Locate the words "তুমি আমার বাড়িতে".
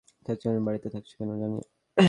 0.25-0.87